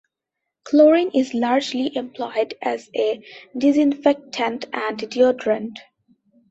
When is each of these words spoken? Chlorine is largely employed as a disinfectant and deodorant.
Chlorine 0.63 1.11
is 1.13 1.35
largely 1.35 1.95
employed 1.95 2.55
as 2.63 2.89
a 2.95 3.21
disinfectant 3.55 4.65
and 4.73 4.97
deodorant. 4.97 5.75